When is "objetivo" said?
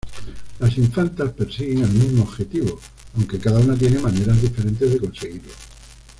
2.23-2.79